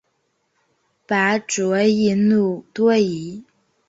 [1.05, 3.43] 拔灼易怒多疑。